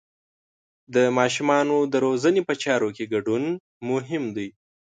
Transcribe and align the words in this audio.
د 0.95 0.97
ماشومانو 1.17 1.77
د 1.91 1.93
روزنې 2.05 2.41
په 2.47 2.53
چارو 2.63 2.89
کې 2.95 3.05
ګډون 3.13 3.43
مهم 3.89 4.23
دی. 4.35 4.49